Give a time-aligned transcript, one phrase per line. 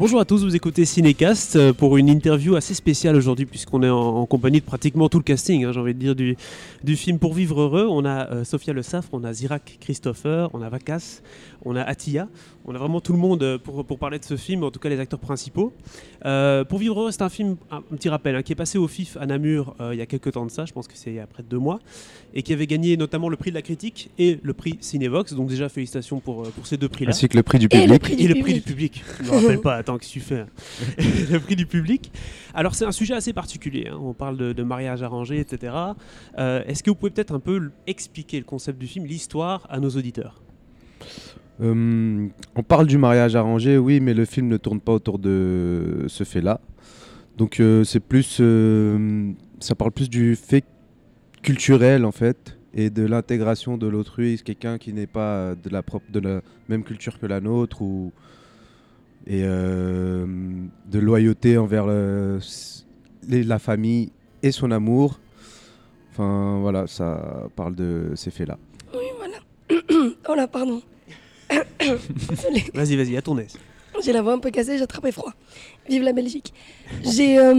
[0.00, 3.90] Bonjour à tous, vous écoutez Cinécast euh, pour une interview assez spéciale aujourd'hui puisqu'on est
[3.90, 6.14] en, compagnie de pratiquement tout le casting, hein, j'ai envie de dire,
[6.82, 7.86] du, film Pour Vivre Heureux.
[7.86, 11.20] On a euh, Sophia Le Saffre, on a Zirak Christopher, on a Vacas,
[11.64, 12.28] on a Atia,
[12.64, 14.80] on a vraiment tout le monde euh, pour, pour, parler de ce film, en tout
[14.80, 15.72] cas les acteurs principaux.
[16.22, 19.16] pour Vivre Heureux, c'est un film, un, petit rappel, hein, qui est passé au FIF
[19.18, 21.20] à Namur il y a quelques temps de ça, je pense que c'est il y
[21.20, 21.80] a près de deux mois,
[22.34, 25.48] et qui avait gagné notamment le prix de la critique et le prix Cinevox, donc
[25.48, 27.10] déjà félicitations pour, pour ces deux prix-là.
[27.10, 27.88] Ainsi que le prix du public.
[27.88, 28.42] Et le prix du, public.
[28.42, 29.04] Prix du public.
[29.20, 30.46] Je me rappelle pas, que tu fais
[31.30, 32.12] Le prix du public.
[32.54, 33.88] Alors, c'est un sujet assez particulier.
[33.90, 33.98] Hein.
[34.00, 35.74] On parle de, mariage arrangé, etc.
[36.38, 39.80] Euh, est-ce que vous pouvez peut-être un peu expliquer le concept du film, l'histoire à
[39.80, 40.40] nos auditeurs?
[41.62, 46.04] Euh, On parle du mariage arrangé, oui, mais le film ne tourne pas autour de
[46.08, 46.60] ce fait-là.
[47.36, 48.42] Donc, euh, c'est plus.
[49.60, 50.64] ça parle plus du fait
[51.42, 55.82] culturel, en fait et de l'intégration de l'autrui, quelqu'un qui n'est pas de la,
[56.68, 58.12] même culture que la nôtre ou,
[59.26, 60.26] et euh,
[60.86, 65.20] de loyauté envers la famille et son amour.
[66.12, 68.58] Enfin voilà, ça parle de ces faits-là.
[68.94, 69.38] Oui, voilà.
[70.28, 70.82] oh pardon.
[72.74, 73.56] Vas-y, vas-y, à ton aise.
[74.02, 75.32] J'ai la voix un peu cassée, j'ai attrapé froid.
[75.88, 76.54] Vive la Belgique.
[77.02, 77.38] J'ai.
[77.38, 77.54] Euh,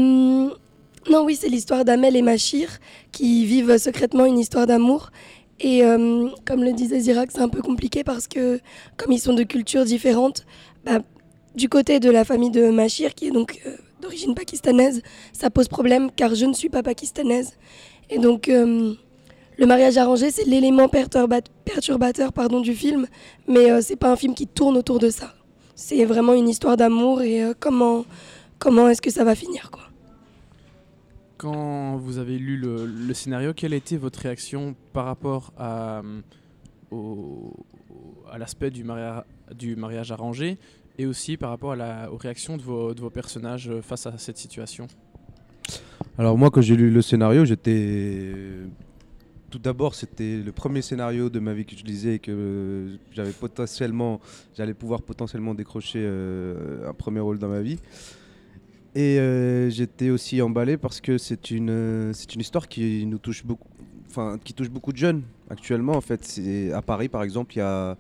[1.10, 2.80] non, oui, c'est l'histoire d'Amel et Machir
[3.12, 5.12] qui vivent secrètement une histoire d'amour.
[5.60, 8.60] Et euh, comme le disait Zirak, c'est un peu compliqué parce que,
[8.98, 10.46] comme ils sont de cultures différentes,
[10.86, 11.00] bah,
[11.56, 15.02] du côté de la famille de Machir, qui est donc euh, d'origine pakistanaise,
[15.34, 17.58] ça pose problème car je ne suis pas pakistanaise.
[18.10, 18.50] Et donc,
[19.62, 23.06] le mariage arrangé, c'est l'élément perturbateur pardon, du film,
[23.48, 25.36] mais ce euh, c'est pas un film qui tourne autour de ça.
[25.76, 28.04] C'est vraiment une histoire d'amour et comment,
[28.58, 29.70] comment est-ce que ça va finir.
[29.70, 29.84] Quoi.
[31.38, 36.02] Quand vous avez lu le, scénario, quelle était votre réaction par rapport à,
[38.32, 38.84] à l'aspect du,
[39.56, 40.58] du mariage arrangé
[40.98, 44.08] et aussi par rapport à la, aux réactions de vos, de vos personnages euh, face
[44.08, 44.88] à cette situation?
[46.18, 48.34] Alors moi, quand j'ai lu le scénario, j'étais...
[49.52, 53.34] Tout d'abord, c'était le premier scénario de ma vie que je lisais et que j'avais
[53.34, 54.20] potentiellement,
[54.58, 57.78] j'allais pouvoir potentiellement décrocher euh, un premier rôle dans ma vie.
[58.96, 63.46] Et euh, j'étais aussi emballé parce que c'est une, c'est une histoire qui nous touche
[63.46, 63.68] beaucoup,
[64.10, 65.94] enfin qui touche beaucoup de jeunes actuellement.
[65.94, 66.40] En fait,
[66.74, 67.98] à Paris par exemple, il y a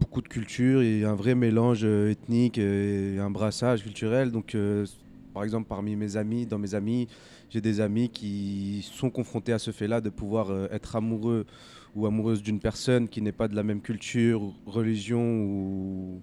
[0.00, 4.32] beaucoup de cultures et un vrai mélange euh, ethnique et un brassage culturel.
[4.32, 4.86] Donc, euh,
[5.34, 7.06] par exemple, parmi mes amis, dans mes amis,
[7.50, 11.46] j'ai des amis qui sont confrontés à ce fait-là de pouvoir euh, être amoureux
[11.94, 16.22] ou amoureuse d'une personne qui n'est pas de la même culture, religion ou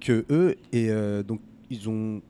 [0.00, 0.54] que eux.
[0.72, 0.88] Et
[1.24, 2.22] donc, ils ont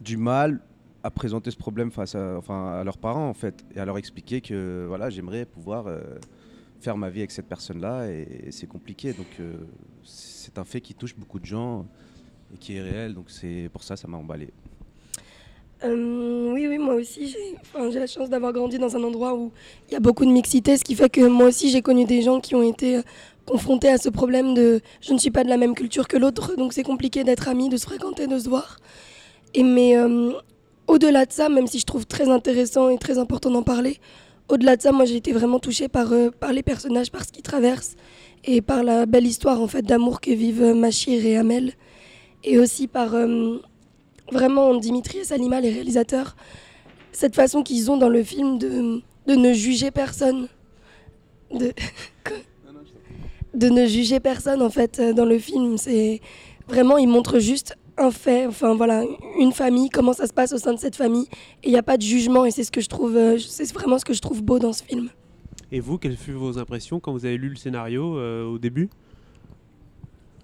[0.00, 0.60] du mal
[1.02, 2.40] à présenter ce problème face à,
[2.84, 5.88] leurs parents, en fait, et à leur expliquer que voilà, j'aimerais pouvoir
[6.80, 9.12] faire ma vie avec cette personne-là et, c'est compliqué.
[9.12, 9.56] Donc euh,
[10.04, 11.86] c'est un fait qui touche beaucoup de gens
[12.54, 13.14] et qui est réel.
[13.14, 14.52] Donc c'est pour ça ça m'a emballé.
[15.84, 17.34] Euh, oui, oui, moi aussi,
[17.90, 19.52] j'ai la chance d'avoir grandi dans un endroit où
[19.88, 22.22] il y a beaucoup de mixité, ce qui fait que moi aussi, j'ai connu des
[22.22, 23.02] gens qui ont été euh,
[23.46, 26.56] confrontés à ce problème de je ne suis pas de la même culture que l'autre,
[26.56, 28.78] donc c'est compliqué d'être amis, de se fréquenter, de se voir.
[29.54, 29.96] Et mais
[30.88, 33.98] au-delà de ça, même si je trouve très intéressant et très important d'en parler,
[34.48, 37.30] au-delà de ça, moi j'ai été vraiment touchée par, euh, par les personnages, par ce
[37.30, 37.96] qu'ils traversent
[38.44, 41.74] et par la belle histoire en fait d'amour que vivent euh, Machir et Amel.
[42.44, 43.58] Et aussi par euh,
[44.32, 46.36] vraiment Dimitri et Salima, les réalisateurs,
[47.12, 50.48] cette façon qu'ils ont dans le film de, de ne juger personne.
[51.52, 51.72] De,
[53.54, 55.78] de ne juger personne en fait dans le film.
[55.78, 56.20] C'est
[56.68, 59.04] vraiment, ils montrent juste un fait, enfin voilà,
[59.38, 61.26] une famille, comment ça se passe au sein de cette famille.
[61.62, 63.72] Et il n'y a pas de jugement et c'est ce que je trouve, euh, c'est
[63.72, 65.10] vraiment ce que je trouve beau dans ce film.
[65.70, 68.88] Et vous, quelles furent vos impressions quand vous avez lu le scénario euh, au début?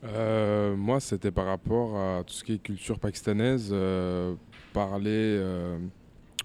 [0.05, 3.75] Euh, Moi, c'était par rapport à tout ce qui est culture pakistanaise,
[4.73, 5.41] parler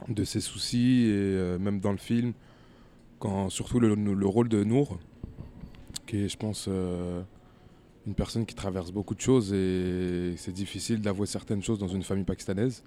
[0.07, 2.33] de ses soucis et même dans le film,
[3.19, 4.99] quand surtout le, le rôle de Nour,
[6.05, 6.69] qui est, je pense,
[8.09, 12.03] une personne qui traverse beaucoup de choses et c'est difficile d'avouer certaines choses dans une
[12.03, 12.83] famille pakistanaise.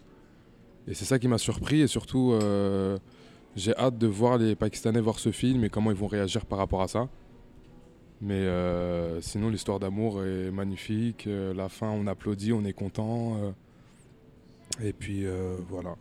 [0.88, 2.98] Et c'est ça qui m'a surpris et surtout euh,
[3.54, 6.58] j'ai hâte de voir les Pakistanais voir ce film et comment ils vont réagir par
[6.58, 7.08] rapport à ça.
[8.22, 13.36] Mais euh, sinon l'histoire d'amour est magnifique, euh, la fin on applaudit, on est content.
[14.82, 15.26] et puis
[15.68, 15.96] voilà.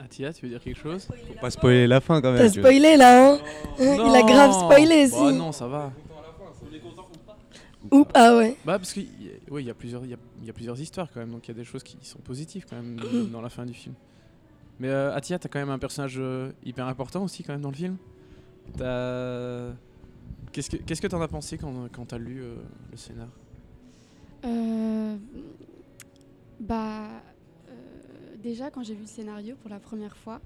[0.00, 1.06] Atia, tu veux dire quelque chose?
[1.06, 2.42] Faut pas spoiler la fin quand même.
[2.42, 3.38] T'as spoilé là, hein?
[3.78, 5.08] Il a grave spoilé.
[5.14, 5.92] Oh, non, ça va.
[7.90, 8.56] Oups, ah ouais.
[8.64, 9.06] Bah parce qu'il
[9.48, 11.54] oui, y, a plusieurs, y, a, y a plusieurs histoires quand même, donc il y
[11.54, 13.00] a des choses qui sont positives quand même
[13.32, 13.94] dans la fin du film.
[14.78, 17.70] Mais euh, Atia, t'as quand même un personnage euh, hyper important aussi quand même dans
[17.70, 17.96] le film?
[20.62, 22.54] Qu'est-ce que t'en as pensé quand, quand t'as lu euh,
[22.90, 23.28] le scénar?
[24.46, 25.16] Euh,
[26.60, 27.08] bah,
[27.68, 27.72] euh,
[28.42, 30.40] déjà, quand j'ai vu le scénario pour la première fois,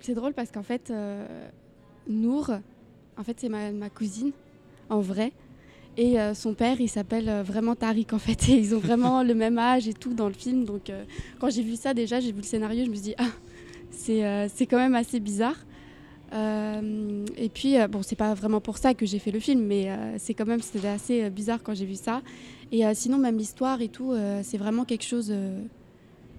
[0.00, 0.92] c'est drôle parce qu'en fait,
[2.08, 2.50] Nour,
[3.16, 4.32] en fait, c'est ma, cousine,
[4.88, 5.32] en vrai.
[5.96, 8.48] Et son père, il s'appelle vraiment Tariq, en fait.
[8.48, 10.64] Et ils ont vraiment le même âge et tout dans le film.
[10.64, 10.90] Donc,
[11.38, 13.30] quand j'ai vu ça, déjà, j'ai vu le scénario, je me suis dit, ah,
[13.92, 15.56] c'est quand même assez bizarre.
[16.32, 19.62] Euh, et puis, euh, bon, c'est pas vraiment pour ça que j'ai fait le film,
[19.62, 22.22] mais euh, c'est quand même c'était assez bizarre quand j'ai vu ça.
[22.72, 24.12] Et sinon, même l'histoire et tout,
[24.42, 25.32] c'est vraiment quelque chose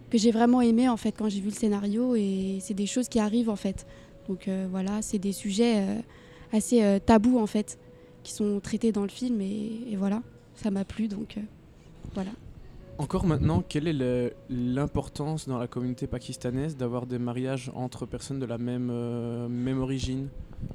[0.10, 2.16] que j'ai vraiment aimé en fait quand j'ai vu le scénario.
[2.18, 3.88] Et c'est des choses qui arrivent en fait.
[4.28, 5.82] Donc voilà, c'est des sujets
[6.52, 7.80] assez tabous en fait,
[8.24, 9.40] qui sont traités dans le film.
[9.40, 10.22] Et, et voilà,
[10.56, 11.08] ça m'a plu.
[11.08, 11.38] Donc
[12.14, 12.32] voilà.
[13.00, 18.46] Encore maintenant, quelle est l'importance dans la communauté pakistanaise d'avoir des mariages entre personnes de
[18.48, 20.30] la même, euh, même origine?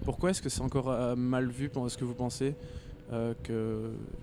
[0.04, 2.54] Pourquoi est-ce que c'est encore euh, mal vu, est-ce que vous pensez,
[3.12, 3.34] euh,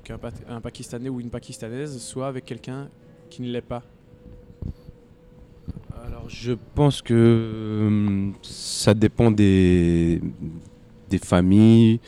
[0.03, 2.87] qu'un Pa- un Pakistanais ou une Pakistanaise soit avec quelqu'un
[3.29, 3.83] qui ne l'est pas?
[6.05, 10.21] Alors, je pense que ça dépend des,
[11.09, 11.99] des familles,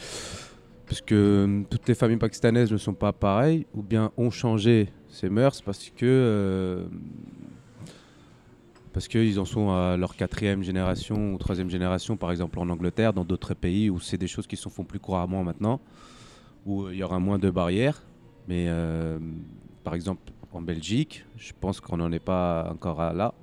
[0.87, 5.29] parce que toutes les familles pakistanaises ne sont pas pareilles, ou bien ont changé ces
[5.29, 6.85] mœurs parce que euh,
[8.93, 13.13] parce qu'ils en sont à leur quatrième génération ou troisième génération, par exemple en Angleterre,
[13.13, 15.79] dans d'autres pays où c'est des choses qui se font plus couramment maintenant,
[16.65, 18.03] où il y aura moins de barrières.
[18.47, 19.17] Mais euh,
[19.83, 23.33] par exemple en Belgique, je pense qu'on n'en est pas encore à là.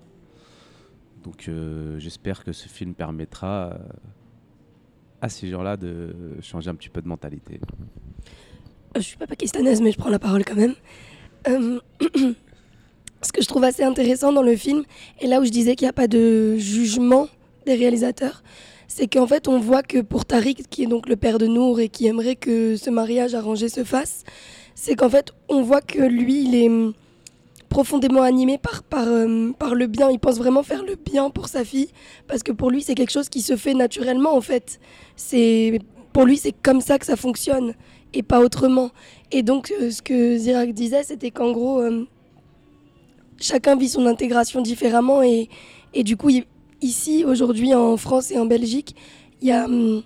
[1.24, 3.78] Donc euh, j'espère que ce film permettra euh,
[5.22, 7.60] à ces gens-là de changer un petit peu de mentalité.
[8.96, 10.74] Je suis pas pakistanaise, mais je prends la parole quand même.
[11.46, 11.78] Euh,
[13.22, 14.84] ce que je trouve assez intéressant dans le film,
[15.20, 17.28] et là où je disais qu'il n'y a pas de jugement
[17.66, 18.42] des réalisateurs,
[18.86, 21.80] c'est qu'en fait, on voit que pour Tariq, qui est donc le père de Nour
[21.80, 24.24] et qui aimerait que ce mariage arrangé se fasse,
[24.74, 26.94] c'est qu'en fait, on voit que lui, il est hum,
[27.68, 30.10] profondément animé par, par, euh, par le bien.
[30.10, 31.88] Il pense vraiment faire le bien pour sa fille,
[32.26, 34.80] parce que pour lui, c'est quelque chose qui se fait naturellement, en fait.
[35.16, 35.80] C'est
[36.12, 37.74] Pour lui, c'est comme ça que ça fonctionne,
[38.14, 38.90] et pas autrement.
[39.30, 42.06] Et donc, euh, ce que Zirak disait, c'était qu'en gros, euh,
[43.38, 45.22] chacun vit son intégration différemment.
[45.22, 45.48] Et,
[45.94, 46.30] et du coup,
[46.80, 48.94] ici, aujourd'hui, en France et en Belgique,
[49.40, 50.02] il y a, hum,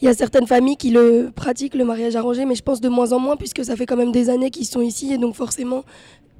[0.00, 2.88] il y a certaines familles qui le pratiquent, le mariage arrangé, mais je pense de
[2.88, 5.12] moins en moins, puisque ça fait quand même des années qu'ils sont ici.
[5.12, 5.84] Et donc, forcément,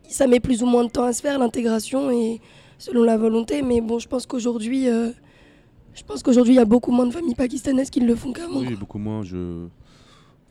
[0.08, 2.40] ça met plus ou moins de temps à se faire, l'intégration, et
[2.78, 3.62] selon la volonté.
[3.62, 5.10] Mais bon, je pense qu'aujourd'hui, euh,
[5.94, 8.60] je pense qu'aujourd'hui, il y a beaucoup moins de familles pakistanaises qui le font qu'avant.
[8.60, 9.22] Oui, beaucoup moins.
[9.22, 9.66] Je...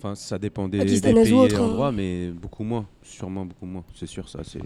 [0.01, 1.65] Enfin, ça dépend des, des pays et autres, hein.
[1.65, 2.87] endroits, mais beaucoup moins.
[3.03, 3.83] Sûrement beaucoup moins.
[3.95, 4.39] C'est sûr, ça.
[4.43, 4.61] C'est.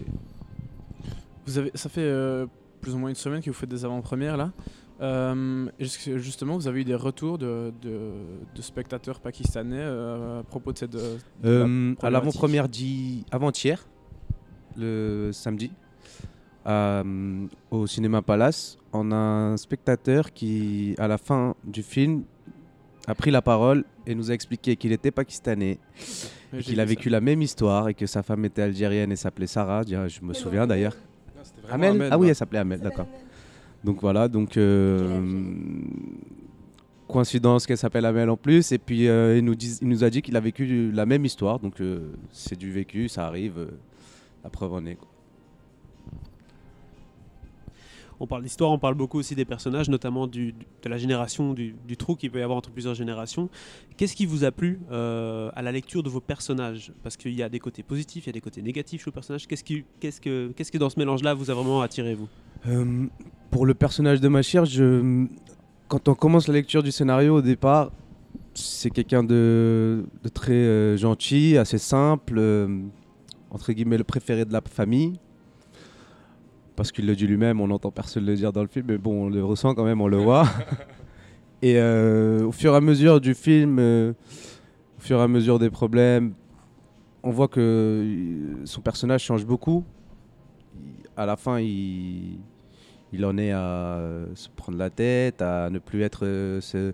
[1.46, 2.46] Vous avez, ça fait euh,
[2.80, 4.52] plus ou moins une semaine que vous faites des avant-premières là.
[5.00, 8.12] Euh, justement, vous avez eu des retours de, de-
[8.54, 10.92] de spectateurs pakistanais euh, à propos de cette.
[10.92, 13.84] de- de la à l'avant-première d'hi- avant-hier,
[14.76, 15.72] le samedi,
[16.66, 22.22] euh, au cinéma Palace, on a un spectateur qui, à la fin du film,
[23.06, 25.78] a pris la parole et nous a expliqué qu'il était pakistanais,
[26.60, 29.82] qu'il a vécu la même histoire et que sa femme était algérienne et s'appelait Sarah.
[29.86, 30.96] Je me souviens d'ailleurs.
[31.68, 33.06] Ah, Amel, Ah oui, elle s'appelait Amel, d'accord.
[33.84, 35.20] Donc voilà, donc euh,
[37.08, 40.10] coïncidence qu'elle s'appelle Amel en plus, et puis euh, il, nous dit- il nous a
[40.10, 43.66] dit qu'il a vécu la même histoire, donc euh, c'est du vécu, ça arrive, euh,
[44.42, 44.94] la preuve en est.
[44.94, 45.08] quoi.
[48.20, 50.52] On parle d'histoire, on parle beaucoup aussi des personnages, notamment de
[50.84, 53.48] la génération, du, trou qu'il peut y avoir entre plusieurs générations.
[53.96, 56.92] Qu'est-ce qui vous a plu euh, à la lecture de vos personnages?
[57.02, 59.12] Parce qu'il y a des côtés positifs, il y a des côtés négatifs chez vos
[59.12, 59.46] personnages.
[59.46, 62.28] Qu'est-ce qui, qu'est-ce que, qu'est-ce que dans ce mélange-là vous a vraiment attiré, vous?
[62.66, 63.06] Euh,
[63.50, 65.26] pour le personnage de Machir, je...
[65.88, 67.90] quand on commence la lecture du scénario au départ,
[68.54, 72.40] c'est quelqu'un de, très euh, gentil, assez simple,
[73.50, 75.14] entre guillemets le préféré de la famille.
[76.76, 79.26] Parce qu'il le dit lui-même, on n'entend personne le dire dans le film, mais bon,
[79.26, 80.44] on le ressent quand même, on le voit.
[81.62, 84.12] Et euh, au fur et à mesure du film, euh,
[84.98, 86.34] au fur et à mesure des problèmes,
[87.22, 89.82] on voit que euh, son personnage change beaucoup.
[91.16, 92.38] À la fin, il,
[93.12, 93.98] il en est à
[94.34, 96.26] se prendre la tête, à ne plus être
[96.60, 96.92] ce,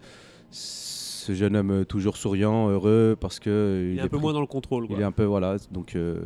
[0.51, 4.41] ce jeune homme toujours souriant, heureux, parce que Il est un peu pris- moins dans
[4.41, 4.87] le contrôle.
[4.87, 4.97] quoi.
[4.97, 6.21] il est un peu voilà, donc euh,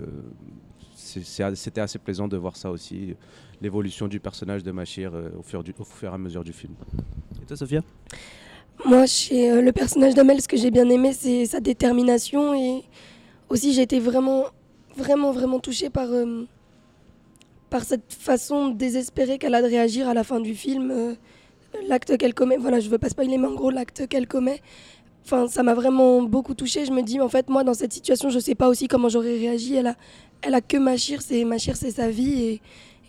[1.23, 3.15] c'était assez plaisant de voir ça aussi,
[3.61, 6.53] l'évolution du personnage de Machir euh, au, fur du- au fur et à mesure du
[6.53, 6.75] film.
[7.43, 7.81] Et toi, Sophia?
[8.85, 12.83] Moi, chez euh, le personnage d'Amel, ce que j'ai bien aimé, c'est sa détermination et
[13.49, 14.45] aussi j'ai été vraiment,
[14.97, 16.45] vraiment, vraiment touchée par, euh,
[17.71, 20.91] par cette façon désespérée qu'elle a de réagir à la fin du film.
[20.91, 21.15] euh,
[21.89, 24.61] l'acte qu'elle commet, voilà, je veux pas spoiler, mais en gros, l'acte qu'elle commet
[25.25, 26.85] enfin, ça m'a vraiment beaucoup touchée.
[26.85, 29.39] Je me dis, en fait, moi, dans cette situation, je sais pas aussi comment j'aurais
[29.39, 29.75] réagi.
[29.75, 29.97] Elle a,
[30.45, 32.43] elle a que Machir, c'est Machir, c'est sa vie.
[32.43, 32.61] Et,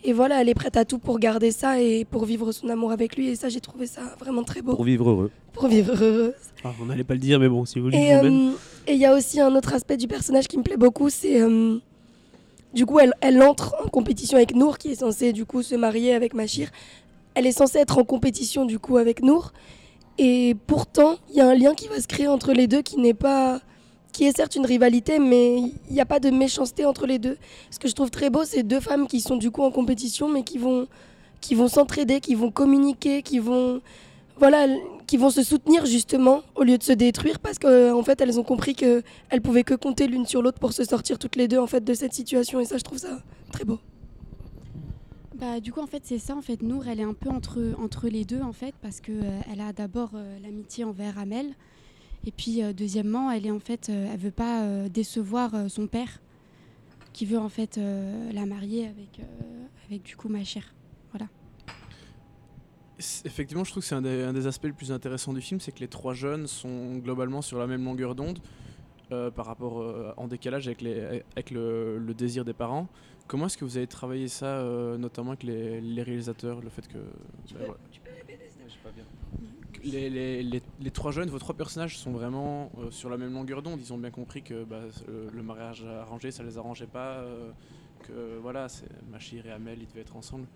[0.04, 2.92] et voilà, elle est prête à tout pour garder ça et pour vivre son amour
[2.92, 3.28] avec lui.
[3.28, 4.74] Et ça, j'ai trouvé ça vraiment très beau.
[4.74, 5.30] Pour vivre heureux.
[5.52, 6.34] Pour vivre heureuse.
[6.64, 8.48] Ah, on n'allait pas le dire, mais bon, si vous voulez Et vous-même.
[8.50, 8.52] euh,
[8.86, 11.40] et il y a aussi un autre aspect du personnage qui me plaît beaucoup, c'est
[11.40, 11.78] euh,
[12.74, 15.74] du coup elle, elle entre en compétition avec Nour qui est censée du coup se
[15.74, 16.68] marier avec Machir.
[17.34, 19.52] Elle est censée être en compétition du coup avec Nour
[20.18, 22.98] et pourtant il y a un lien qui va se créer entre les deux qui
[22.98, 23.60] n'est pas
[24.16, 27.36] qui est certes une rivalité mais il n'y a pas de méchanceté entre les deux.
[27.70, 30.30] Ce que je trouve très beau c'est deux femmes qui sont du coup en compétition
[30.30, 30.88] mais qui vont
[31.42, 33.82] qui vont s'entraider, qui vont communiquer, qui vont
[34.38, 34.66] voilà,
[35.06, 38.40] qui vont se soutenir justement au lieu de se détruire parce qu'en en fait elles
[38.40, 41.46] ont compris que elles pouvaient que compter l'une sur l'autre pour se sortir toutes les
[41.46, 43.20] deux en fait de cette situation et ça je trouve ça
[43.52, 43.78] très beau.
[45.34, 46.34] Bah, du coup, en fait, c'est ça.
[46.34, 49.12] En fait, Nour, elle est un peu entre, entre les deux, en fait, parce que
[49.12, 51.52] euh, elle a d'abord euh, l'amitié envers Amel,
[52.26, 55.68] et puis euh, deuxièmement, elle est en fait, euh, elle veut pas euh, décevoir euh,
[55.68, 56.20] son père,
[57.12, 59.24] qui veut en fait euh, la marier avec, euh,
[59.88, 60.72] avec du coup Machir.
[62.98, 65.42] C'est- Effectivement, je trouve que c'est un, des- un des aspects les plus intéressants du
[65.42, 68.38] film, c'est que les trois jeunes sont globalement sur la même longueur d'onde
[69.12, 72.88] euh, par rapport euh, en décalage avec, les, avec le, le désir des parents.
[73.26, 76.88] Comment est-ce que vous avez travaillé ça, euh, notamment avec les, les réalisateurs, le fait
[76.88, 77.02] que bah,
[77.58, 77.74] voilà.
[77.74, 78.05] Que
[79.84, 83.32] les, les- les- les trois jeunes, vos trois personnages sont vraiment euh, sur la même
[83.32, 83.80] longueur d'onde.
[83.80, 87.50] Ils ont bien compris que bah, euh, le mariage arrangé, ça les arrangeait pas, euh,
[88.06, 88.66] que voilà,
[89.10, 90.46] Machir et Amel, ils devaient être ensemble.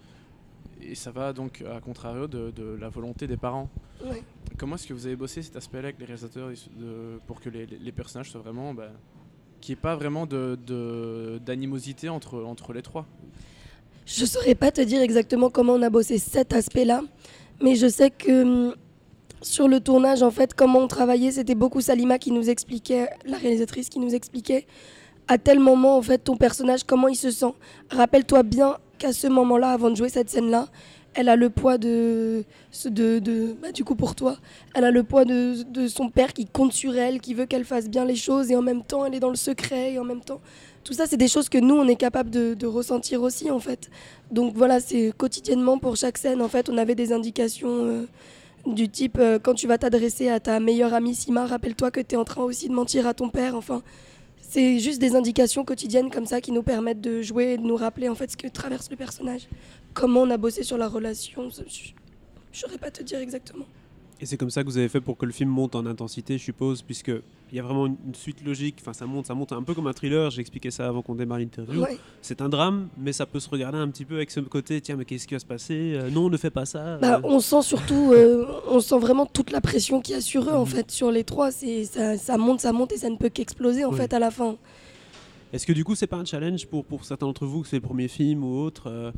[0.82, 3.68] Et ça va donc à contrario de, de la volonté des parents.
[4.04, 4.22] Ouais.
[4.58, 7.92] Comment est-ce que vous avez bossé cet aspect-là avec les réalisateurs de- pour que les,
[7.92, 8.72] personnages soient vraiment.
[8.74, 8.90] Bah,
[9.60, 13.06] qu'il n'y ait pas vraiment de- de- d'animosité entre, entre les trois?
[14.06, 17.02] Je saurais pas te dire exactement comment on a bossé cet aspect-là,
[17.62, 18.74] mais je sais que hum,
[19.42, 23.36] sur le tournage, en fait, comment on travaillait, c'était beaucoup Salima qui nous expliquait, la
[23.36, 24.66] réalisatrice qui nous expliquait
[25.28, 27.54] à tel moment, en fait, ton personnage, comment il se sent.
[27.90, 30.66] Rappelle-toi bien qu'à ce moment-là, avant de jouer cette scène-là,
[31.14, 32.44] elle a le poids de,
[32.84, 34.36] de, bah, du coup pour toi,
[34.74, 37.64] elle a le poids de, de son père qui compte sur elle, qui veut qu'elle
[37.64, 40.04] fasse bien les choses et en même temps elle est dans le secret et en
[40.04, 40.40] même temps
[40.84, 43.58] tout ça c'est des choses que nous on est capable de, de ressentir aussi en
[43.58, 43.90] fait.
[44.30, 48.06] Donc voilà c'est quotidiennement pour chaque scène en fait on avait des indications euh,
[48.66, 52.14] du type euh, quand tu vas t'adresser à ta meilleure amie Sima rappelle-toi que tu
[52.14, 53.82] es en train aussi de mentir à ton père enfin
[54.50, 57.76] c'est juste des indications quotidiennes comme ça qui nous permettent de jouer et de nous
[57.76, 59.46] rappeler en fait ce que traverse le personnage.
[59.94, 61.68] Comment on a bossé sur la relation, je ne
[62.52, 63.66] saurais pas te dire exactement.
[64.22, 66.36] Et c'est comme ça que vous avez fait pour que le film monte en intensité,
[66.36, 68.76] je suppose, puisque il y a vraiment une, une suite logique.
[68.80, 70.30] Enfin, ça monte, ça monte un peu comme un thriller.
[70.30, 71.80] J'ai expliqué ça avant qu'on démarre l'interview.
[71.82, 71.96] Ouais.
[72.20, 74.78] C'est un drame, mais ça peut se regarder un petit peu avec ce côté.
[74.82, 75.94] Tiens, mais qu'est-ce qui va se passer?
[75.96, 76.98] Euh, Non, ne fais pas ça.
[76.98, 80.20] Bah, Euh, on sent surtout, euh, on sent vraiment toute la pression qu'il y a
[80.20, 80.66] sur eux en Mhm.
[80.66, 81.50] fait, sur les trois.
[81.50, 84.30] C'est ça, ça monte, ça monte et ça ne peut qu'exploser en fait à la
[84.30, 84.56] fin.
[85.54, 87.76] Est-ce que du coup, c'est pas un challenge pour, pour certains d'entre vous, que c'est
[87.76, 89.10] le premier film ou autre, euh,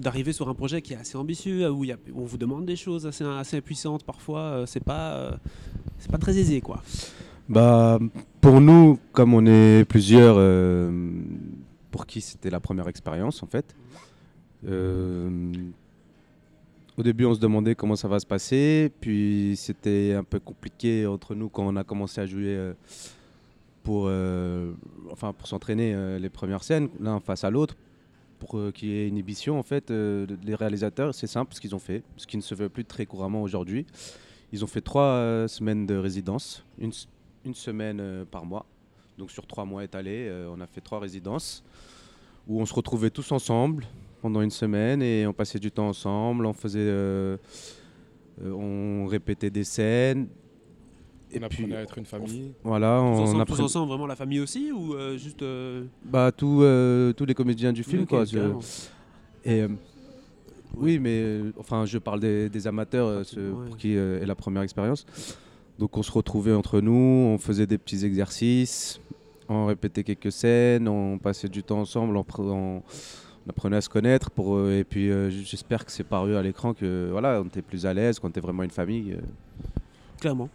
[0.00, 3.24] d'arriver sur un projet qui est assez ambitieux, où on vous demande des choses assez,
[3.24, 5.30] assez puissantes parfois euh, C'est pas, euh,
[6.10, 6.82] pas très aisé, quoi.
[7.48, 7.98] Bah,
[8.40, 11.10] pour nous, comme on est plusieurs, euh,
[11.90, 13.74] pour qui c'était la première expérience en fait,
[16.96, 21.06] au début on se demandait comment ça va se passer, puis c'était un peu compliqué
[21.06, 22.72] entre nous quand on a commencé à jouer
[23.82, 24.10] pour,
[25.10, 27.74] enfin, pour s'entraîner les premières scènes, l'un face à l'autre,
[28.40, 29.92] pour euh, qu'il y ait une inhibition en fait.
[29.92, 32.84] euh, les réalisateurs, c'est simple ce qu'ils ont fait, ce qui ne se fait plus
[32.84, 33.86] très couramment aujourd'hui.
[34.52, 36.92] Ils ont fait trois euh, semaines de résidence, une,
[37.54, 38.66] semaine euh, par mois.
[39.16, 41.62] Donc sur trois mois étalés, euh, on a fait trois résidences
[42.48, 43.86] où on se retrouvait tous ensemble
[44.20, 46.46] pendant une semaine et on passait du temps ensemble.
[46.46, 47.36] On faisait, euh,
[48.42, 50.26] euh, on répétait des scènes.
[51.32, 52.52] Et on puis apprenait à être une famille.
[52.64, 55.42] voilà, Tous on ensemble, tous apprenait- ensemble, vraiment la famille aussi Ou euh, juste.
[55.42, 58.24] euh, bah, tous, euh, tous les comédiens du film quoi.
[58.24, 58.38] je-.
[59.44, 59.68] Et, euh,
[60.76, 63.66] oui, mais euh, enfin, je parle des, des amateurs, euh, ceux Ouais.
[63.68, 65.06] pour qui euh, est la première expérience.
[65.78, 69.00] Donc, on se retrouvait entre nous, on faisait des petits exercices,
[69.48, 72.82] on répétait quelques scènes, on passait du temps ensemble, on, pre- on-
[73.46, 74.30] on apprenait à se connaître.
[74.30, 77.86] Pour, et puis, euh, j'espère que c'est paru à l'écran que voilà, on était plus
[77.86, 79.12] à l'aise, qu'on était vraiment une famille.
[79.12, 79.20] euh.
[80.20, 80.50] Clairement.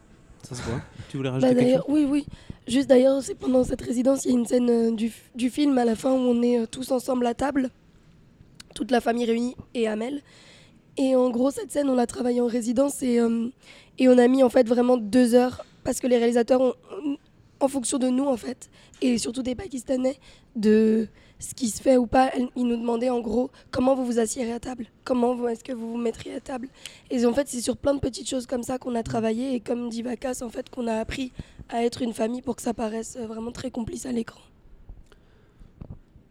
[0.46, 0.80] Ça se voit.
[1.10, 2.25] tu voulais Bah, rajouter quelque chose d'ailleurs, oui, oui.
[2.68, 4.92] Juste d'ailleurs, c'est pendant cette résidence, il y a une scène euh,
[5.36, 7.70] du film à la fin où on est euh, tous ensemble à table,
[8.74, 10.22] toute la famille réunie et Amel.
[10.98, 13.48] Et en gros, cette scène, on l'a travaillée en résidence et, euh,
[14.00, 16.74] et on a mis en fait vraiment deux heures parce que les réalisateurs ont,
[17.60, 18.70] en fonction de nous en fait,
[19.02, 20.18] et surtout des Pakistanais,
[20.56, 21.08] de
[21.40, 22.32] ce qui se fait ou pas.
[22.56, 25.92] Ils nous demandaient en gros comment vous vous assierez à table, comment est-ce que vous
[25.92, 26.70] vous mettriez à table?
[27.10, 29.60] Et en fait, c'est sur plein de petites choses comme ça qu'on a travaillé et
[29.60, 31.32] comme dit Vakas, en fait, qu'on a appris
[31.70, 34.42] à être une famille pour que ça paraisse vraiment très complice à l'écran.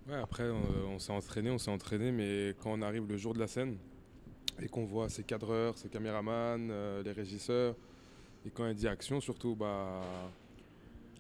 [0.09, 3.39] Ouais, après, on s'est entraîné, on s'est entraîné, mais quand on arrive le jour de
[3.39, 3.77] la scène
[4.63, 7.75] et qu'on voit ces cadreurs, ces caméramans, euh, les régisseurs,
[8.47, 10.03] et quand il dit action, surtout, bah,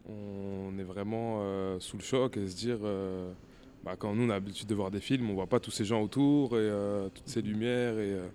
[0.09, 3.31] on est vraiment euh, sous le choc et se dire, euh,
[3.85, 5.85] bah, quand nous on a l'habitude de voir des films, on voit pas tous ces
[5.85, 8.27] gens autour et euh, toutes ces lumières et euh,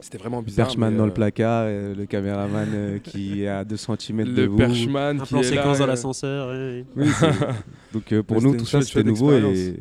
[0.00, 0.66] c'était vraiment bizarre.
[0.66, 4.42] Perchman dans euh, le placard, euh, le caméraman euh, qui est à 2 cm de
[4.42, 4.56] Le vous.
[4.56, 6.84] perchman Un qui plan est là, séquence dans euh, l'ascenseur.
[6.96, 7.06] Oui,
[7.92, 9.74] Donc euh, pour Mais nous, tout ça c'était nouveau et.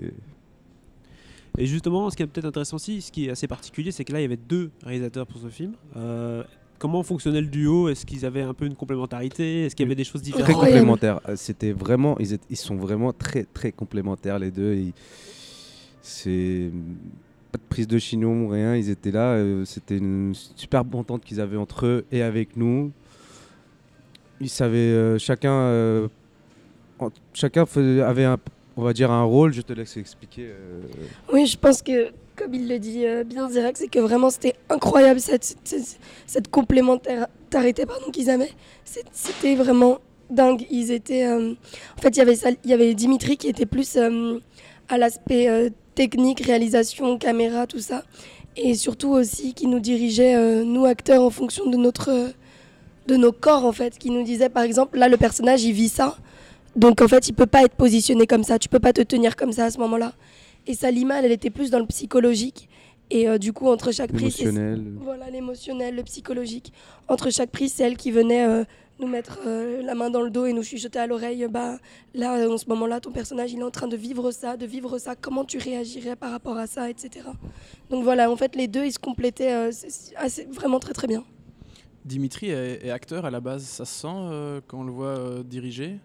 [1.60, 4.14] Et justement, ce qui est peut-être intéressant aussi, ce qui est assez particulier, c'est que
[4.14, 5.74] là, il y avait deux réalisateurs pour ce film.
[5.96, 6.44] Euh,
[6.78, 7.90] comment fonctionnait le duo?
[7.90, 9.66] Est-ce qu'ils avaient un peu une complémentarité?
[9.66, 10.50] Est-ce qu'il y avait des choses très différentes?
[10.50, 10.78] Incroyable.
[10.80, 11.20] complémentaires.
[11.30, 14.74] Euh, C'était vraiment, ils, étaient- ils sont vraiment très très complémentaires les deux.
[14.76, 14.94] Ils-
[16.02, 16.72] C'est
[17.52, 18.76] pas de prise de chignon, rien.
[18.76, 19.34] Ils étaient là.
[19.34, 22.92] euh, C'était une super entente qu'ils avaient entre eux et avec nous.
[24.40, 26.08] Ils savaient euh, chacun, euh,
[27.00, 27.66] en- chacun
[28.06, 28.38] avait un,
[28.78, 29.52] on va dire un rôle.
[29.52, 30.48] Je te laisse expliquer.
[30.50, 30.82] euh,
[31.34, 34.54] Oui, je pense que, comme il le dit euh, bien Zirak, c'est que vraiment c'était
[34.70, 38.52] incroyable cette, cette, cette complémentarité qu'ils avaient.
[39.12, 39.98] C'était vraiment
[40.30, 40.66] dingue.
[40.70, 41.54] Ils étaient, euh,
[41.98, 44.40] en fait, il y avait il y avait Dimitri qui était plus euh,
[44.88, 48.04] à l'aspect technique, réalisation, caméra, tout ça.
[48.56, 52.32] Et surtout aussi qui nous dirigeait, nous acteurs, en fonction de, notre,
[53.08, 53.98] de nos corps, en fait.
[53.98, 56.18] Qui nous disait, par exemple, là, le personnage, il vit ça.
[56.76, 58.58] Donc, en fait, il peut pas être positionné comme ça.
[58.58, 60.14] Tu peux pas te tenir comme ça à ce moment-là.
[60.68, 62.70] Et Salima, elle était plus dans le psychologique.
[63.10, 64.36] Et euh, du coup, entre chaque prise,
[65.02, 66.74] voilà l'émotionnel, le psychologique.
[67.08, 68.66] Entre chaque prise, c'est elle qui venait euh,
[69.00, 71.48] nous mettre euh, la main dans le dos et nous chuchoter à l'oreille.
[71.50, 71.78] Bah
[72.14, 74.98] là, en ce moment-là, ton personnage, il est en train de vivre ça, de vivre
[74.98, 75.16] ça.
[75.16, 77.28] Comment tu réagirais par rapport à ça, etc.
[77.90, 79.72] Donc voilà, en fait, les deux, ils se complétaient euh,
[80.18, 81.24] assez- vraiment très très bien.
[82.04, 85.18] Dimitri est, est acteur à la base, ça se sent euh, quand on le voit
[85.18, 85.98] euh, diriger?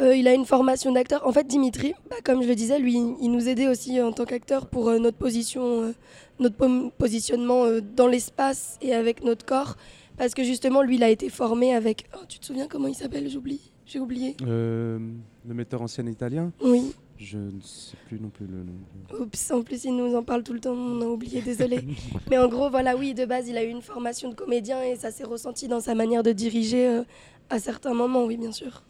[0.00, 1.26] Euh, il a une formation d'acteur.
[1.26, 4.24] En fait, Dimitri, bah, comme je le disais, lui, il nous aidait aussi en tant
[4.24, 5.92] qu'acteur pour euh, notre position, euh,
[6.38, 7.64] notre positionnement
[7.96, 9.76] dans l'espace et avec notre corps.
[10.16, 12.06] Parce que justement, lui, il a été formé avec.
[12.14, 13.28] Oh, tu te souviens comment il s'appelle?
[13.28, 13.72] J'oublie.
[13.86, 14.36] J'ai oublié.
[14.44, 15.00] Le
[15.46, 16.92] metteur en scène italien, Oui.
[17.16, 19.22] je ne sais plus non plus le nom.
[19.24, 20.74] Oups, en plus, il nous en parle tout le temps.
[20.74, 21.80] On a oublié, désolé.
[22.30, 24.94] Mais en gros, voilà, oui, de base, il a eu une formation de comédien et
[24.96, 27.00] ça s'est ressenti dans sa manière de diriger
[27.48, 28.82] à certains moments, oui, bien sûr.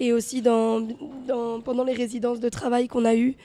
[0.00, 0.80] Et aussi dans,
[1.28, 3.36] dans- pendant les résidences de travail qu'on a eues,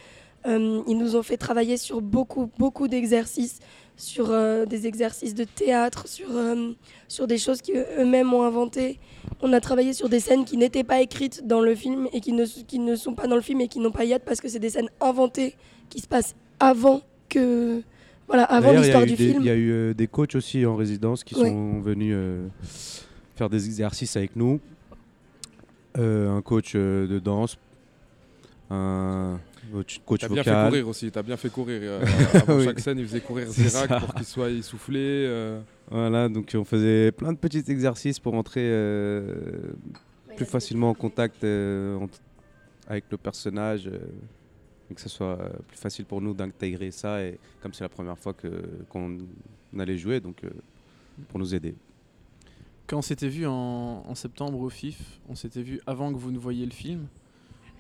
[0.47, 3.59] euh, ils nous ont fait travailler sur beaucoup, beaucoup d'exercices,
[3.97, 6.71] sur euh, des exercices de théâtre, sur, euh,
[7.07, 8.99] sur des choses qu'eux-mêmes ont inventées.
[9.41, 12.31] On a travaillé sur des scènes qui n'étaient pas écrites dans le film et qui
[12.31, 14.39] ne, qui ne sont pas dans le film et qui n'ont pas y être parce
[14.39, 15.55] que c'est des scènes inventées
[15.89, 17.81] qui se passent avant que
[18.27, 19.37] voilà avant l'histoire du des- film.
[19.41, 21.49] Il y a eu des coachs aussi en résidence qui Ouais.
[21.49, 22.15] sont venus
[23.35, 24.59] faire des exercices avec nous.
[25.97, 27.57] Euh, un coach euh, de danse,
[28.69, 29.39] un
[29.71, 30.67] coach, coach T'as bien fait vocal.
[30.69, 31.79] courir aussi, t'as bien fait courir.
[31.83, 32.65] euh, avant Oui.
[32.65, 34.99] chaque scène, il faisait courir Zirac pour qu'il soit essoufflé.
[35.27, 35.59] euh.
[35.89, 39.35] Voilà, donc on faisait plein de petits exercices pour entrer euh,
[40.35, 41.43] plus facilement en contact
[42.87, 43.89] avec le personnage,
[44.89, 47.23] et que ce soit plus facile pour nous d'intégrer ça.
[47.23, 48.33] Et comme c'est la première fois
[48.89, 49.17] qu'on
[49.79, 50.41] allait jouer, donc
[51.29, 51.75] pour nous aider.
[52.87, 56.31] Quand on s'était vu en, en septembre au FIF, on s'était vu avant que vous
[56.31, 57.07] ne voyiez le film.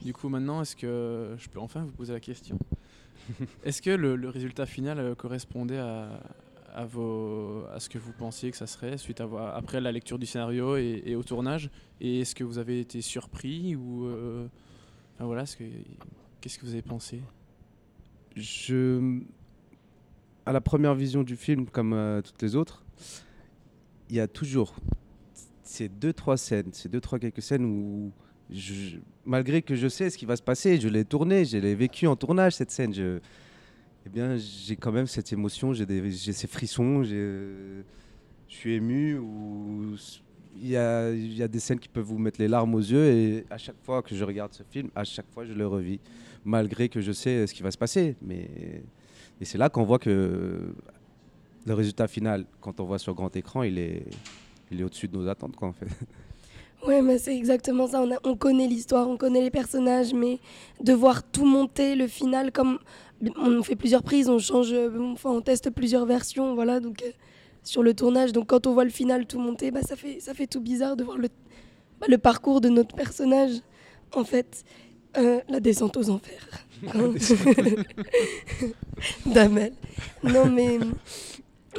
[0.01, 2.57] Du coup, maintenant, est-ce que je peux enfin vous poser la question?
[3.63, 6.21] Est-ce que le, le résultat final euh, correspondait à,
[6.73, 10.19] à, vos, à ce que vous pensiez que ça serait suite à après la lecture
[10.19, 11.69] du scénario et, et au tournage?
[12.01, 14.47] Et est-ce que vous avez été surpris ou euh,
[15.15, 15.63] enfin, voilà, est-ce que-
[16.41, 17.21] qu'est-ce que vous avez pensé?
[18.35, 19.21] Je,
[20.45, 22.83] à la première vision du film, comme euh, toutes les autres,
[24.09, 24.75] il y a toujours
[25.67, 28.11] ces deux trois scènes, ces deux trois quelques scènes où,
[29.25, 32.07] malgré que je sais ce qui va se passer, je l'ai tourné, je l'ai vécu
[32.07, 32.93] en tournage cette scène.
[34.05, 37.81] Eh bien, j'ai quand même cette émotion, j'ai ces frissons, je
[38.47, 39.19] suis ému.
[40.57, 43.05] Il y a, y a des scènes qui peuvent vous mettre les larmes aux yeux
[43.05, 45.99] et à chaque fois que je regarde ce film, à chaque fois je le revis
[46.45, 48.15] malgré que je sais ce qui va se passer.
[48.21, 48.83] Mais...
[49.41, 50.73] Et c'est là qu'on voit que
[51.65, 54.05] le résultat final, quand on voit sur grand écran, il est,
[54.71, 55.87] il est au-dessus de nos attentes, quoi, en fait.
[56.85, 58.01] Ouais, mais c'est exactement ça.
[58.01, 60.39] On, a- on connaît l'histoire, on connaît les personnages, mais
[60.83, 62.77] de voir tout monter, le final, comme
[63.37, 67.09] on fait plusieurs prises, on change, euh, enfin, on teste plusieurs versions, voilà, donc euh,
[67.63, 68.33] sur le tournage.
[68.33, 70.95] Donc quand on voit le final tout monter, bah, ça fait, ça fait tout bizarre
[70.95, 71.29] de voir le,
[71.99, 73.61] bah, le parcours de notre personnage,
[74.13, 74.63] en fait,
[75.17, 76.47] euh, la descente aux enfers.
[79.25, 79.73] Damel.
[80.23, 80.77] Non mais,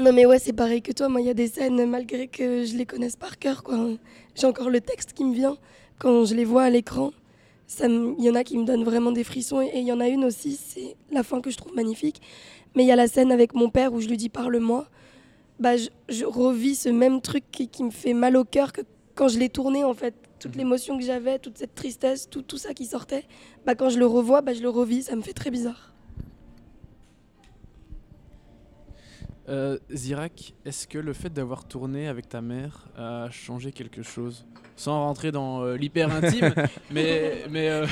[0.01, 1.09] non mais ouais, c'est pareil que toi.
[1.09, 3.79] Moi, il y a des scènes, malgré que je les connaisse par cœur, quoi.
[4.35, 5.57] J'ai encore le texte qui me vient
[5.99, 7.13] quand je les vois à l'écran.
[7.81, 10.09] Il y en a qui me donnent vraiment des frissons et il y en a
[10.09, 12.21] une aussi, c'est la fin que je trouve magnifique.
[12.75, 14.87] Mais il y a la scène avec mon père où je lui dis parle-moi.
[15.59, 18.83] Bah, je, je, revis ce même truc qui, qui me fait mal au cœur que
[19.15, 20.59] quand je l'ai tourné en fait toute mhm.
[20.59, 23.25] l'émotion que j'avais, toute cette tristesse, tout, tout ça qui sortait,
[23.65, 25.96] bah, quand je le revois, bah, je le revis, ça me fait très bizarre.
[29.49, 34.45] Euh, Zirak, est-ce que le fait d'avoir tourné avec ta mère a changé quelque chose?
[34.77, 36.53] Sans rentrer dans euh, l'hyper intime,
[36.91, 37.87] mais, mais, euh,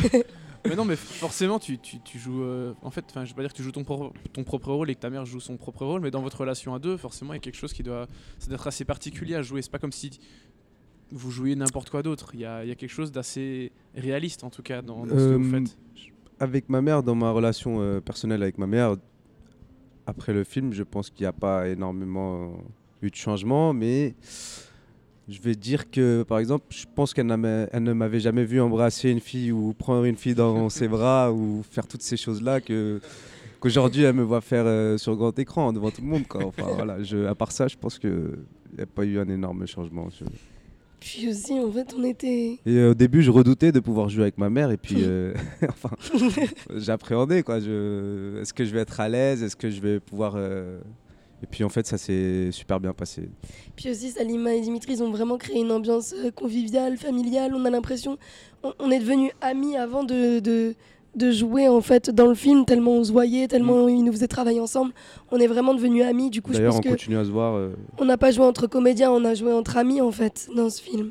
[0.67, 2.45] mais non, mais forcément, tu, tu, tu joues.
[2.83, 5.01] en fait, je vais pas dire que tu joues ton, ton propre rôle et que
[5.01, 7.39] ta mère joue son propre rôle, mais dans votre relation à deux, forcément, il y
[7.39, 8.07] a quelque chose qui doit.
[8.39, 9.63] Ça doit être assez particulier à jouer.
[9.63, 10.19] C'est pas comme si
[11.11, 12.31] vous jouez n'importe quoi d'autre.
[12.35, 15.79] Il y, a, quelque chose d'assez réaliste en tout cas dans, ce que vous faites.
[16.41, 18.97] Avec ma mère, dans ma relation euh, personnelle avec ma mère,
[20.07, 22.53] après le film, je pense qu'il n'y a pas énormément
[23.03, 24.15] eu de changement, mais
[25.29, 29.21] je vais dire que, par exemple, je pense qu'elle ne m'avait jamais vu embrasser une
[29.21, 33.01] fille ou prendre une fille dans ses bras ou faire toutes ces choses-là que
[33.61, 36.25] qu'aujourd'hui elle me voit faire euh, sur grand écran devant tout le monde.
[36.35, 38.37] Enfin, voilà, à part ça, je pense qu'il
[38.77, 40.09] n'y a pas eu un énorme changement.
[41.05, 42.59] Puis aussi, en fait, on était.
[42.65, 44.71] Et euh, au début, je redoutais de pouvoir jouer avec ma mère.
[44.71, 45.35] Et puis, euh,
[45.69, 45.91] enfin,
[46.75, 47.61] j'appréhendais, quoi.
[47.61, 48.41] Je...
[48.41, 49.43] Est-ce que je vais être à l'aise?
[49.43, 50.33] Est-ce que je vais pouvoir.
[50.37, 50.81] Euh,
[51.43, 53.29] et puis, en fait, ça s'est super bien passé.
[53.77, 57.53] Puis aussi, Salima et Dimitri, ils ont vraiment créé une ambiance conviviale, familiale.
[57.55, 58.17] On a l'impression.
[58.79, 60.75] On, est devenus amis avant de, de
[61.17, 63.89] de jouer en fait dans le film tellement on se voyait tellement mm.
[63.91, 64.93] ils nous faisaient travailler ensemble
[65.31, 67.75] on est vraiment devenus amis du coup je pense on continue à se voir euh.
[67.99, 70.83] on n'a pas joué entre comédiens on a joué entre amis en fait dans ce
[70.83, 71.11] film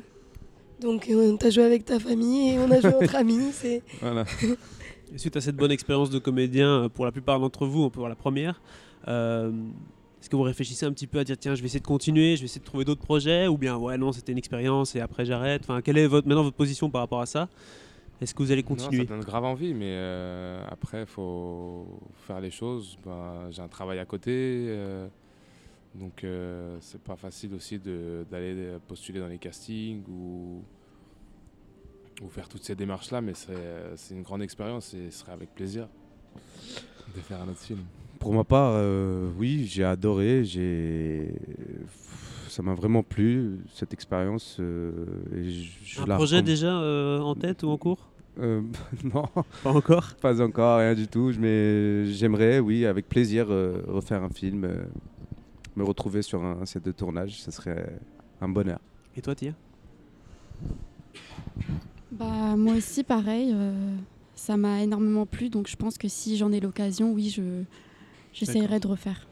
[0.80, 3.82] donc euh, on t'a joué avec ta famille et on a joué entre amis c'est
[4.00, 4.24] voilà
[5.16, 8.00] suite à cette bonne expérience de comédien euh, pour la plupart d'entre vous on peut
[8.00, 8.60] voir la première
[9.06, 12.36] est-ce que vous réfléchissez un petit peu à dire tiens je vais essayer de continuer
[12.36, 15.00] je vais essayer de trouver d'autres projets ou bien ouais non c'était une expérience et
[15.00, 17.48] après j'arrête enfin quelle est votre, maintenant votre position par rapport à ça?
[18.20, 22.00] Est-ce que vous allez continuer non, Ça donne grave envie, mais euh, après, il faut
[22.26, 22.96] faire les choses.
[23.04, 25.08] Bah, j'ai un travail à côté, euh,
[25.94, 30.62] donc euh, c'est pas facile aussi d'aller postuler dans les castings ou,
[32.22, 35.88] ou faire toutes ces démarches-là, mais c'est une grande expérience et ce serait avec plaisir
[37.14, 37.80] de faire un autre film.
[38.20, 38.80] Pour ma part,
[39.36, 40.44] oui, j'ai adoré.
[42.54, 44.60] Ça m'a vraiment plu, cette expérience.
[44.60, 48.10] un projet déjà en tête ou en cours?
[48.40, 48.62] Euh,
[49.04, 49.24] non.
[49.62, 50.14] Pas encore?
[50.20, 51.32] Pas encore, rien du tout.
[51.38, 54.84] Mais j'aimerais, oui, avec plaisir, euh, refaire un film, euh,
[55.76, 57.40] me retrouver sur un set de tournage.
[57.40, 57.98] Ce serait
[58.40, 58.80] un bonheur.
[59.16, 59.52] Et toi, Tia?
[62.10, 63.54] Bah, Moi aussi, pareil.
[64.34, 65.48] ça m'a énormément plu.
[65.48, 67.64] Donc je pense que si j'en ai l'occasion, oui, je,
[68.32, 69.26] j'essaierai de refaire.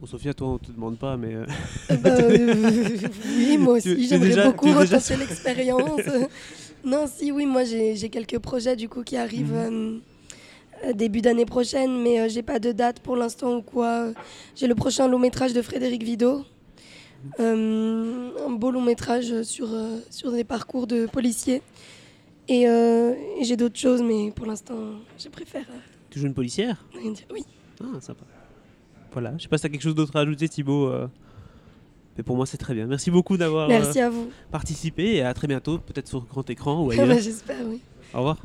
[0.00, 1.34] Bon, Sophia, toi, on te demande pas, mais.
[2.00, 2.10] Bah,
[3.36, 6.00] oui, moi aussi, j'aimerais beaucoup retenter l'expérience.
[6.84, 10.00] Non, si, oui, moi j'ai quelques projets du coup qui arrivent mhm.
[10.84, 14.12] euh, début d'année prochaine, mais euh, j'ai pas de date pour l'instant ou quoi.
[14.54, 16.44] J'ai le prochain long métrage de Frédéric Vidot.
[17.40, 19.68] Euh, un beau long métrage sur,
[20.08, 21.62] sur des parcours de policiers.
[22.48, 22.66] Et,
[23.42, 24.76] j'ai d'autres choses, mais pour l'instant,
[25.18, 25.66] je préfère.
[26.10, 26.84] tu joues une policière?
[27.30, 27.44] Oui.
[27.82, 28.24] Ah, sympa.
[29.20, 30.92] Voilà, je sais pas si tu as quelque chose d'autre à ajouter, Thibaut.
[32.18, 32.86] Mais pour moi, c'est très bien.
[32.86, 34.10] Merci beaucoup d'avoir euh,
[34.50, 37.16] participé et à très bientôt, peut-être sur grand écran ou ailleurs.
[37.20, 37.80] J'espère, oui.
[38.12, 38.38] Au revoir.